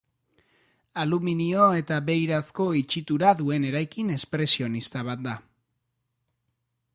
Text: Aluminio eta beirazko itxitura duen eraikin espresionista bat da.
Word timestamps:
Aluminio 1.01 1.67
eta 1.81 1.99
beirazko 2.07 2.67
itxitura 2.79 3.35
duen 3.43 3.69
eraikin 3.73 4.11
espresionista 4.17 5.05
bat 5.11 5.23
da. 5.29 5.37